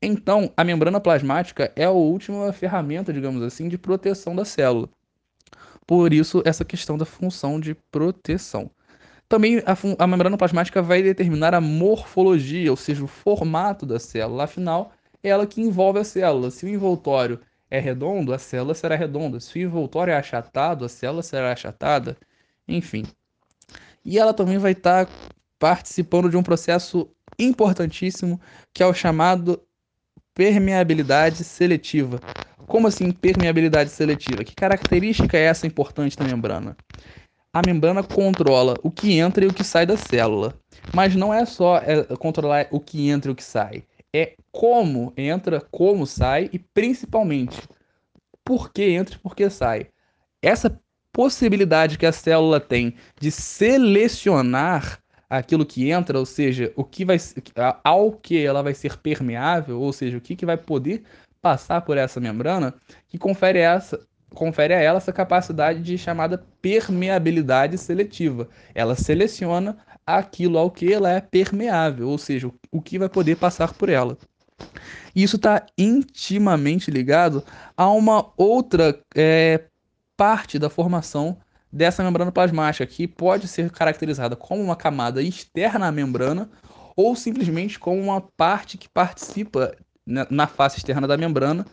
Então, 0.00 0.52
a 0.56 0.64
membrana 0.64 1.00
plasmática 1.00 1.72
é 1.74 1.84
a 1.84 1.90
última 1.90 2.52
ferramenta, 2.52 3.12
digamos 3.12 3.42
assim, 3.42 3.68
de 3.68 3.76
proteção 3.76 4.34
da 4.34 4.44
célula. 4.44 4.88
Por 5.86 6.12
isso, 6.12 6.42
essa 6.44 6.64
questão 6.64 6.96
da 6.96 7.04
função 7.04 7.58
de 7.58 7.74
proteção. 7.90 8.70
Também 9.28 9.58
a, 9.66 10.04
a, 10.04 10.06
membrana 10.06 10.38
plasmática 10.38 10.80
vai 10.80 11.02
determinar 11.02 11.54
a 11.54 11.60
morfologia, 11.60 12.70
ou 12.70 12.76
seja, 12.76 13.04
o 13.04 13.08
formato 13.08 13.84
da 13.84 13.98
célula. 13.98 14.44
Afinal, 14.44 14.92
é 15.22 15.28
ela 15.30 15.46
que 15.46 15.60
envolve 15.60 15.98
a 15.98 16.04
célula. 16.04 16.50
Se 16.50 16.64
o 16.64 16.68
envoltório 16.68 17.40
é 17.70 17.78
redondo, 17.78 18.32
a 18.32 18.38
célula 18.38 18.74
será 18.74 18.96
redonda. 18.96 19.40
Se 19.40 19.58
o 19.58 19.62
envoltório 19.62 20.12
é 20.12 20.16
achatado, 20.16 20.84
a 20.84 20.88
célula 20.88 21.22
será 21.22 21.52
achatada. 21.52 22.16
Enfim, 22.66 23.04
e 24.08 24.18
ela 24.18 24.32
também 24.32 24.56
vai 24.56 24.72
estar 24.72 25.04
tá 25.04 25.12
participando 25.58 26.30
de 26.30 26.36
um 26.38 26.42
processo 26.42 27.10
importantíssimo 27.38 28.40
que 28.72 28.82
é 28.82 28.86
o 28.86 28.94
chamado 28.94 29.60
permeabilidade 30.34 31.44
seletiva. 31.44 32.18
Como 32.66 32.88
assim 32.88 33.10
permeabilidade 33.12 33.90
seletiva? 33.90 34.44
Que 34.44 34.54
característica 34.54 35.36
é 35.36 35.42
essa 35.42 35.66
importante 35.66 36.16
da 36.16 36.24
membrana? 36.24 36.74
A 37.52 37.60
membrana 37.66 38.02
controla 38.02 38.76
o 38.82 38.90
que 38.90 39.18
entra 39.18 39.44
e 39.44 39.48
o 39.48 39.52
que 39.52 39.62
sai 39.62 39.84
da 39.84 39.96
célula. 39.98 40.58
Mas 40.94 41.14
não 41.14 41.34
é 41.34 41.44
só 41.44 41.76
é, 41.76 42.04
controlar 42.16 42.66
o 42.70 42.80
que 42.80 43.10
entra 43.10 43.30
e 43.30 43.32
o 43.32 43.36
que 43.36 43.44
sai. 43.44 43.84
É 44.10 44.36
como 44.50 45.12
entra, 45.18 45.60
como 45.70 46.06
sai 46.06 46.48
e 46.50 46.58
principalmente 46.58 47.60
por 48.42 48.72
que 48.72 48.84
entra 48.84 49.16
e 49.16 49.18
por 49.18 49.36
que 49.36 49.50
sai. 49.50 49.88
Essa 50.40 50.80
possibilidade 51.18 51.98
que 51.98 52.06
a 52.06 52.12
célula 52.12 52.60
tem 52.60 52.94
de 53.20 53.32
selecionar 53.32 55.00
aquilo 55.28 55.66
que 55.66 55.90
entra, 55.90 56.16
ou 56.16 56.24
seja, 56.24 56.72
o 56.76 56.84
que 56.84 57.04
vai 57.04 57.16
ao 57.82 58.12
que 58.12 58.38
ela 58.46 58.62
vai 58.62 58.72
ser 58.72 58.96
permeável, 58.98 59.80
ou 59.80 59.92
seja, 59.92 60.16
o 60.16 60.20
que, 60.20 60.36
que 60.36 60.46
vai 60.46 60.56
poder 60.56 61.02
passar 61.42 61.80
por 61.80 61.98
essa 61.98 62.20
membrana, 62.20 62.72
que 63.08 63.18
confere 63.18 63.58
essa 63.58 63.98
confere 64.32 64.72
a 64.72 64.78
ela 64.78 64.98
essa 64.98 65.12
capacidade 65.12 65.82
de 65.82 65.98
chamada 65.98 66.46
permeabilidade 66.62 67.76
seletiva. 67.78 68.48
Ela 68.72 68.94
seleciona 68.94 69.76
aquilo 70.06 70.56
ao 70.56 70.70
que 70.70 70.92
ela 70.92 71.10
é 71.10 71.20
permeável, 71.20 72.08
ou 72.08 72.18
seja, 72.18 72.48
o 72.70 72.80
que 72.80 72.96
vai 72.96 73.08
poder 73.08 73.36
passar 73.38 73.74
por 73.74 73.88
ela. 73.88 74.16
Isso 75.16 75.34
está 75.34 75.66
intimamente 75.76 76.92
ligado 76.92 77.42
a 77.76 77.90
uma 77.90 78.30
outra 78.36 79.00
é, 79.16 79.64
parte 80.18 80.58
da 80.58 80.68
formação 80.68 81.38
dessa 81.72 82.02
membrana 82.02 82.32
plasmática, 82.32 82.84
que 82.84 83.06
pode 83.06 83.46
ser 83.46 83.70
caracterizada 83.70 84.34
como 84.34 84.60
uma 84.60 84.74
camada 84.74 85.22
externa 85.22 85.86
à 85.86 85.92
membrana 85.92 86.50
ou 86.96 87.14
simplesmente 87.14 87.78
como 87.78 88.02
uma 88.02 88.20
parte 88.20 88.76
que 88.76 88.88
participa 88.88 89.76
na 90.04 90.46
face 90.46 90.78
externa 90.78 91.06
da 91.06 91.18
membrana, 91.18 91.66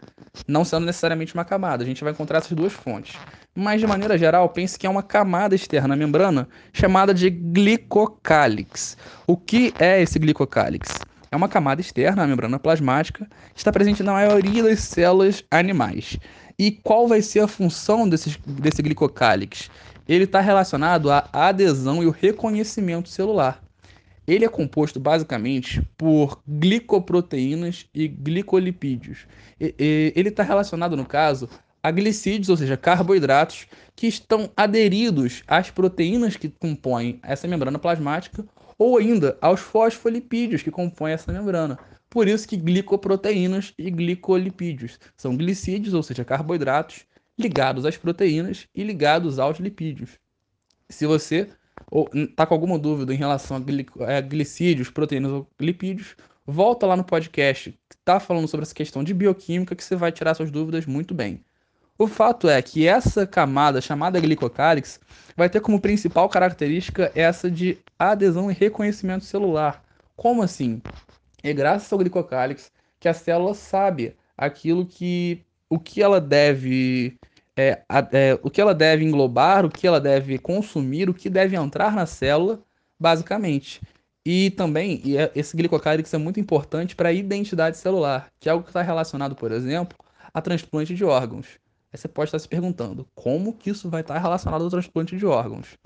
não 0.47 0.65
sendo 0.65 0.85
necessariamente 0.85 1.33
uma 1.33 1.45
camada. 1.45 1.83
A 1.83 1.85
gente 1.87 2.03
vai 2.03 2.11
encontrar 2.11 2.39
essas 2.39 2.51
duas 2.51 2.73
fontes. 2.73 3.17
Mas, 3.55 3.79
de 3.79 3.87
maneira 3.87 4.17
geral, 4.17 4.49
pense 4.49 4.77
que 4.77 4.85
é 4.85 4.89
uma 4.89 5.01
camada 5.01 5.55
externa 5.55 5.93
à 5.93 5.97
membrana 5.97 6.47
chamada 6.73 7.13
de 7.13 7.29
glicocálix. 7.29 8.97
O 9.25 9.37
que 9.37 9.73
é 9.79 10.01
esse 10.01 10.19
glicocálix? 10.19 10.99
É 11.35 11.37
uma 11.37 11.49
camada 11.49 11.81
externa 11.81 12.23
à 12.23 12.27
membrana 12.27 12.57
plasmática 12.57 13.27
que 13.53 13.59
está 13.59 13.69
presente 13.69 14.01
na 14.01 14.13
maioria 14.13 14.63
das 14.63 14.79
células 14.79 15.43
animais. 15.51 16.17
E 16.57 16.71
qual 16.71 17.09
vai 17.09 17.21
ser 17.21 17.41
a 17.41 17.47
função 17.47 18.07
desse, 18.07 18.39
desse 18.47 18.81
glicocálix? 18.81 19.69
Ele 20.07 20.23
está 20.23 20.39
relacionado 20.39 21.11
à 21.11 21.27
adesão 21.33 22.01
e 22.01 22.05
o 22.05 22.09
reconhecimento 22.09 23.09
celular. 23.09 23.61
Ele 24.25 24.45
é 24.45 24.47
composto 24.47 24.97
basicamente 24.97 25.81
por 25.97 26.41
glicoproteínas 26.47 27.85
e 27.93 28.07
glicolipídios. 28.07 29.27
E, 29.59 29.75
e, 29.77 30.13
ele 30.15 30.29
está 30.29 30.41
relacionado, 30.41 30.95
no 30.95 31.03
caso, 31.03 31.49
a 31.83 31.91
glicídios, 31.91 32.47
ou 32.47 32.55
seja, 32.55 32.77
carboidratos, 32.77 33.67
que 33.93 34.07
estão 34.07 34.49
aderidos 34.55 35.43
às 35.49 35.69
proteínas 35.69 36.37
que 36.37 36.47
compõem 36.47 37.19
essa 37.21 37.45
membrana 37.45 37.77
plasmática, 37.77 38.45
ou 38.77 38.97
ainda 38.97 39.37
aos 39.41 39.59
fosfolipídios 39.59 40.61
que 40.61 40.71
compõem 40.71 41.13
essa 41.13 41.31
membrana. 41.31 41.77
Por 42.09 42.27
isso 42.27 42.47
que 42.47 42.57
glicoproteínas 42.57 43.73
e 43.77 43.89
glicolipídios 43.89 44.99
são 45.17 45.35
glicídios, 45.35 45.93
ou 45.93 46.03
seja, 46.03 46.23
carboidratos, 46.23 47.05
ligados 47.37 47.85
às 47.85 47.97
proteínas 47.97 48.67
e 48.73 48.83
ligados 48.83 49.39
aos 49.39 49.59
lipídios. 49.59 50.11
Se 50.89 51.05
você 51.05 51.49
está 52.13 52.45
com 52.45 52.53
alguma 52.53 52.79
dúvida 52.79 53.13
em 53.13 53.17
relação 53.17 53.57
a 53.57 54.21
glicídios, 54.21 54.89
proteínas 54.89 55.31
ou 55.31 55.49
lipídios, 55.59 56.15
volta 56.45 56.85
lá 56.85 56.95
no 56.95 57.03
podcast 57.03 57.71
que 57.89 57.95
está 57.95 58.19
falando 58.19 58.47
sobre 58.47 58.63
essa 58.63 58.75
questão 58.75 59.03
de 59.03 59.13
bioquímica 59.13 59.75
que 59.75 59.83
você 59.83 59.95
vai 59.95 60.11
tirar 60.11 60.35
suas 60.35 60.51
dúvidas 60.51 60.85
muito 60.85 61.13
bem. 61.13 61.43
O 61.97 62.07
fato 62.07 62.49
é 62.49 62.61
que 62.61 62.85
essa 62.85 63.25
camada 63.25 63.79
chamada 63.79 64.19
glicocálix 64.19 64.99
vai 65.35 65.49
ter 65.49 65.61
como 65.61 65.79
principal 65.79 66.27
característica 66.27 67.09
essa 67.15 67.49
de 67.49 67.77
adesão 67.97 68.51
e 68.51 68.53
reconhecimento 68.53 69.23
celular. 69.23 69.81
Como 70.13 70.43
assim? 70.43 70.81
É 71.41 71.53
graças 71.53 71.91
ao 71.93 71.99
glicocálix 71.99 72.69
que 72.99 73.07
a 73.07 73.13
célula 73.13 73.53
sabe 73.53 74.13
aquilo 74.37 74.85
que 74.85 75.41
o 75.69 75.79
que 75.79 76.01
ela 76.01 76.19
deve 76.19 77.17
é, 77.55 77.81
é, 78.11 78.37
o 78.43 78.49
que 78.49 78.59
ela 78.59 78.75
deve 78.75 79.05
englobar, 79.05 79.65
o 79.65 79.69
que 79.69 79.87
ela 79.87 80.01
deve 80.01 80.37
consumir, 80.37 81.09
o 81.09 81.13
que 81.13 81.29
deve 81.29 81.55
entrar 81.55 81.95
na 81.95 82.05
célula, 82.05 82.59
basicamente. 82.99 83.81
E 84.25 84.49
também, 84.51 85.01
e 85.05 85.17
é, 85.17 85.31
esse 85.33 85.55
glicocálix 85.55 86.13
é 86.13 86.17
muito 86.17 86.41
importante 86.41 86.93
para 86.93 87.09
a 87.09 87.13
identidade 87.13 87.77
celular, 87.77 88.27
que 88.39 88.49
é 88.49 88.51
algo 88.51 88.63
que 88.65 88.69
está 88.69 88.81
relacionado, 88.81 89.35
por 89.35 89.51
exemplo, 89.53 89.97
a 90.33 90.41
transplante 90.41 90.93
de 90.93 91.05
órgãos. 91.05 91.57
Aí 91.95 91.97
você 91.97 92.09
pode 92.09 92.27
estar 92.27 92.39
se 92.39 92.47
perguntando, 92.49 93.07
como 93.15 93.53
que 93.53 93.69
isso 93.69 93.89
vai 93.89 94.01
estar 94.01 94.17
relacionado 94.17 94.65
ao 94.65 94.69
transplante 94.69 95.15
de 95.15 95.25
órgãos? 95.25 95.77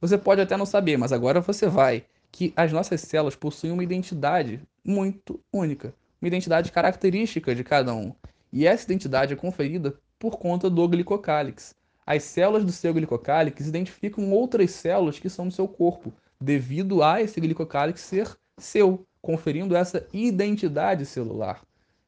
Você 0.00 0.18
pode 0.18 0.40
até 0.40 0.56
não 0.56 0.66
saber, 0.66 0.96
mas 0.96 1.12
agora 1.12 1.40
você 1.40 1.68
vai 1.68 2.04
que 2.32 2.52
as 2.56 2.72
nossas 2.72 3.00
células 3.02 3.36
possuem 3.36 3.72
uma 3.72 3.84
identidade 3.84 4.60
muito 4.84 5.38
única, 5.52 5.94
uma 6.20 6.26
identidade 6.26 6.72
característica 6.72 7.54
de 7.54 7.62
cada 7.62 7.94
um. 7.94 8.12
E 8.52 8.66
essa 8.66 8.82
identidade 8.82 9.32
é 9.32 9.36
conferida 9.36 9.96
por 10.18 10.38
conta 10.38 10.68
do 10.68 10.88
glicocálix. 10.88 11.72
As 12.04 12.24
células 12.24 12.64
do 12.64 12.72
seu 12.72 12.92
glicocálix 12.92 13.68
identificam 13.68 14.32
outras 14.32 14.72
células 14.72 15.20
que 15.20 15.30
são 15.30 15.46
do 15.46 15.54
seu 15.54 15.68
corpo, 15.68 16.12
devido 16.40 17.00
a 17.00 17.22
esse 17.22 17.40
glicocálix 17.40 18.00
ser 18.00 18.36
seu, 18.58 19.06
conferindo 19.22 19.76
essa 19.76 20.04
identidade 20.12 21.06
celular. 21.06 21.62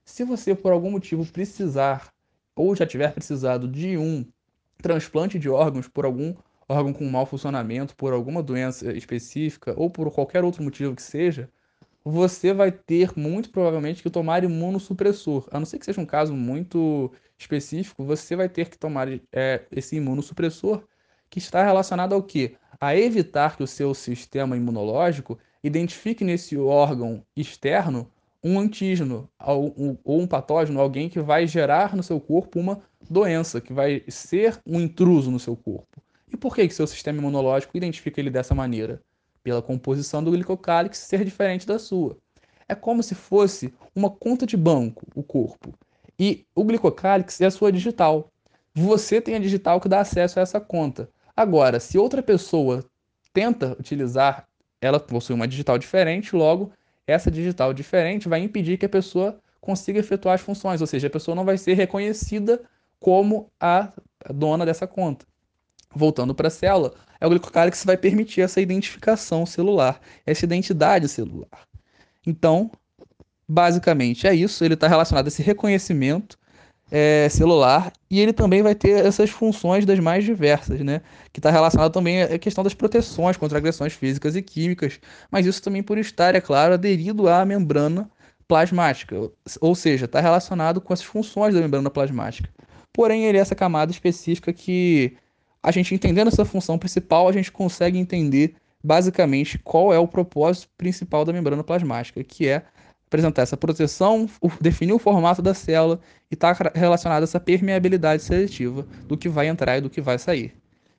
Se 0.05 0.25
você 0.25 0.53
por 0.53 0.73
algum 0.73 0.91
motivo 0.91 1.25
precisar 1.25 2.13
ou 2.57 2.75
já 2.75 2.87
tiver 2.87 3.13
precisado 3.13 3.69
de 3.69 3.97
um 3.99 4.25
transplante 4.83 5.39
de 5.39 5.49
órgãos 5.49 5.87
por 5.87 6.05
algum 6.05 6.35
órgão 6.69 6.93
com 6.93 7.09
mau 7.09 7.27
funcionamento 7.27 7.95
por 7.95 8.13
alguma 8.13 8.43
doença 8.43 8.93
específica 8.93 9.75
ou 9.77 9.89
por 9.89 10.11
qualquer 10.11 10.43
outro 10.43 10.63
motivo 10.63 10.97
que 10.97 11.03
seja, 11.03 11.49
você 12.05 12.53
vai 12.53 12.71
ter 12.71 13.13
muito 13.17 13.51
provavelmente 13.51 14.03
que 14.03 14.11
tomar 14.11 14.45
imunossupressor. 14.45 15.49
A 15.51 15.59
não 15.59 15.67
ser 15.67 15.79
que 15.79 15.85
seja 15.85 16.01
um 16.01 16.07
caso 16.07 16.35
muito 16.35 17.13
específico, 17.39 18.05
você 18.05 18.37
vai 18.37 18.49
ter 18.49 18.69
que 18.69 18.79
tomar 18.79 19.09
é, 19.33 19.67
esse 19.71 19.97
imunossupressor 19.97 20.83
que 21.29 21.39
está 21.39 21.65
relacionado 21.65 22.15
ao 22.15 22.23
quê? 22.23 22.57
A 22.81 22.97
evitar 22.97 23.57
que 23.57 23.63
o 23.63 23.67
seu 23.67 23.93
sistema 23.95 24.57
imunológico 24.57 25.39
identifique 25.63 26.25
nesse 26.25 26.57
órgão 26.57 27.25
externo 27.37 28.11
um 28.47 28.61
antígeno 28.61 29.29
ou 29.45 30.21
um 30.21 30.25
patógeno, 30.25 30.81
alguém 30.81 31.09
que 31.09 31.21
vai 31.21 31.49
gerar 31.49 31.97
no 31.97 32.03
seu 32.03 32.21
corpo 32.21 32.61
uma 32.61 32.81
doença, 33.11 33.61
que 33.61 33.73
vai 33.73 34.05
ser 34.07 34.61
um 34.65 34.81
intruso 34.81 35.33
no 35.33 35.41
seu 35.41 35.57
corpo. 35.57 36.01
E 36.33 36.37
por 36.37 36.55
que, 36.55 36.69
que 36.69 36.75
seu 36.75 36.87
sistema 36.87 37.19
imunológico 37.19 37.77
identifica 37.77 38.21
ele 38.21 38.31
dessa 38.31 38.55
maneira? 38.55 39.03
Pela 39.43 39.61
composição 39.61 40.23
do 40.23 40.31
glicocálix 40.31 40.99
ser 40.99 41.25
diferente 41.25 41.67
da 41.67 41.77
sua. 41.77 42.17
É 42.69 42.75
como 42.75 43.03
se 43.03 43.17
fosse 43.17 43.75
uma 43.95 44.11
conta 44.11 44.47
de 44.47 44.57
banco, 44.57 45.05
o 45.15 45.25
corpo. 45.25 45.75
E 46.17 46.47
o 46.55 46.65
glicocálix 46.65 47.41
é 47.41 47.47
a 47.47 47.51
sua 47.51 47.73
digital. 47.73 48.31
Você 48.73 49.21
tem 49.21 49.35
a 49.35 49.41
digital 49.41 49.81
que 49.81 49.89
dá 49.89 50.01
acesso 50.01 50.39
a 50.39 50.43
essa 50.43 50.61
conta. 50.61 51.11
Agora, 51.37 51.81
se 51.81 51.99
outra 51.99 52.23
pessoa 52.23 52.85
tenta 53.33 53.77
utilizar, 53.79 54.47
ela 54.81 55.01
possui 55.01 55.35
uma 55.35 55.49
digital 55.49 55.79
diferente, 55.79 56.37
logo, 56.37 56.71
essa 57.07 57.31
digital 57.31 57.73
diferente 57.73 58.29
vai 58.29 58.41
impedir 58.41 58.79
que 58.79 58.87
a 58.87 58.89
pessoa 58.89 59.39
consiga 59.61 59.99
efetuar 59.99 60.35
as 60.35 60.41
funções, 60.41 60.81
ou 60.81 60.87
seja, 60.87 61.07
a 61.07 61.11
pessoa 61.11 61.35
não 61.35 61.45
vai 61.45 61.59
ser 61.59 61.75
reconhecida 61.75 62.63
como 62.99 63.51
a 63.61 63.93
dona 64.33 64.65
dessa 64.65 64.87
conta. 64.87 65.27
Voltando 65.95 66.35
para 66.35 66.49
a 66.49 66.51
célula, 66.51 66.95
é 67.21 67.27
o 67.27 67.31
glicocálix 67.31 67.81
que 67.81 67.87
vai 67.87 67.97
permitir 67.97 68.43
essa 68.43 68.61
identificação 68.61 69.47
celular, 69.47 70.01
essa 70.25 70.45
identidade 70.45 71.09
celular. 71.09 71.67
Então, 72.27 72.71
basicamente 73.49 74.27
é 74.27 74.35
isso, 74.35 74.65
ele 74.65 74.75
está 74.75 74.89
relacionado 74.89 75.27
a 75.27 75.29
esse 75.29 75.43
reconhecimento 75.43 76.39
é, 76.91 77.29
celular 77.29 77.93
e 78.11 78.21
ele 78.21 78.33
também 78.33 78.63
vai 78.63 78.75
ter 78.75 79.05
essas 79.05 79.31
funções 79.31 79.85
das 79.85 79.99
mais 79.99 80.25
diversas, 80.25 80.81
né? 80.81 81.01
Que 81.33 81.41
está 81.41 81.51
relacionado 81.51 81.93
também 81.93 82.23
à 82.23 82.39
questão 82.39 82.63
das 82.63 82.75
proteções 82.75 83.37
contra 83.37 83.59
agressões 83.59 83.93
físicas 83.93 84.37
e 84.37 84.43
químicas, 84.43 85.01
mas 85.31 85.47
isso 85.47 85.63
também 85.63 85.83
por 85.83 85.99
estar, 85.99 86.35
é 86.35 86.41
claro, 86.41 86.75
aderido 86.75 87.29
à 87.29 87.45
membrana 87.45 88.09
plasmática, 88.47 89.17
ou 89.61 89.75
seja, 89.75 90.05
está 90.05 90.21
relacionado 90.21 90.81
com 90.81 90.93
as 90.93 91.03
funções 91.03 91.55
da 91.55 91.61
membrana 91.61 91.91
plasmática. 91.91 92.49
Porém, 92.93 93.25
ele 93.25 93.39
é 93.39 93.41
essa 93.41 93.55
camada 93.55 93.91
específica 93.91 94.53
que 94.53 95.17
a 95.63 95.73
gente 95.73 95.95
entendendo 95.95 96.29
essa 96.29 96.45
função 96.45 96.79
principal, 96.79 97.29
a 97.29 97.33
gente 97.33 97.51
consegue 97.51 97.99
entender 97.99 98.55
basicamente 98.83 99.59
qual 99.59 99.93
é 99.93 99.99
o 99.99 100.07
propósito 100.07 100.69
principal 100.79 101.25
da 101.25 101.33
membrana 101.33 101.65
plasmática, 101.65 102.23
que 102.23 102.47
é 102.47 102.65
apresentar 103.07 103.43
essa 103.43 103.57
proteção, 103.57 104.29
definir 104.61 104.93
o 104.93 104.99
formato 104.99 105.41
da 105.41 105.55
célula 105.55 106.01
e 106.31 106.35
está 106.35 106.53
relacionado 106.75 107.23
a 107.23 107.25
essa 107.25 107.41
permeabilidade 107.41 108.23
seletiva 108.23 108.87
do 109.07 109.17
que 109.17 109.29
vai 109.29 109.47
entrar 109.47 109.79
e 109.79 109.81
do 109.81 109.91
que 109.91 110.01
vai 110.01 110.19
sair. 110.19 110.55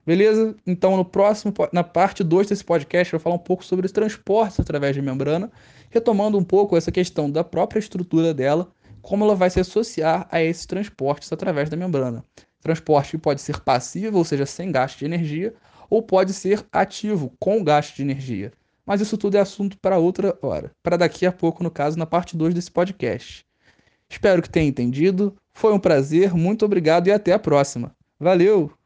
Beleza? 0.05 0.55
Então, 0.65 0.95
no 0.95 1.03
próximo, 1.03 1.53
na 1.73 1.83
parte 1.83 2.23
2 2.23 2.47
desse 2.47 2.63
podcast, 2.63 3.13
eu 3.13 3.19
vou 3.19 3.23
falar 3.23 3.35
um 3.35 3.39
pouco 3.39 3.65
sobre 3.65 3.85
os 3.85 3.91
transportes 3.91 4.57
através 4.57 4.95
de 4.95 5.01
membrana, 5.01 5.51
retomando 5.89 6.37
um 6.37 6.43
pouco 6.45 6.77
essa 6.77 6.93
questão 6.93 7.29
da 7.29 7.43
própria 7.43 7.79
estrutura 7.79 8.33
dela, 8.33 8.71
como 9.01 9.25
ela 9.25 9.35
vai 9.35 9.49
se 9.49 9.59
associar 9.59 10.25
a 10.31 10.41
esses 10.41 10.65
transportes 10.65 11.31
através 11.33 11.69
da 11.69 11.75
membrana. 11.75 12.23
Transporte 12.61 13.17
pode 13.17 13.41
ser 13.41 13.59
passivo, 13.59 14.17
ou 14.17 14.23
seja, 14.23 14.45
sem 14.45 14.71
gasto 14.71 14.99
de 14.99 15.05
energia, 15.05 15.53
ou 15.89 16.01
pode 16.01 16.33
ser 16.33 16.65
ativo, 16.71 17.33
com 17.37 17.61
gasto 17.61 17.97
de 17.97 18.01
energia. 18.01 18.53
Mas 18.87 19.01
isso 19.01 19.17
tudo 19.17 19.35
é 19.35 19.41
assunto 19.41 19.77
para 19.79 19.97
outra 19.97 20.37
hora, 20.41 20.71
para 20.81 20.95
daqui 20.95 21.25
a 21.25 21.31
pouco, 21.31 21.61
no 21.61 21.69
caso, 21.69 21.99
na 21.99 22.05
parte 22.05 22.37
2 22.37 22.53
desse 22.53 22.71
podcast. 22.71 23.45
Espero 24.09 24.41
que 24.41 24.49
tenha 24.49 24.69
entendido. 24.69 25.35
Foi 25.53 25.73
um 25.73 25.79
prazer, 25.79 26.33
muito 26.33 26.63
obrigado 26.63 27.07
e 27.07 27.11
até 27.11 27.33
a 27.33 27.39
próxima. 27.39 27.93
Valeu! 28.17 28.76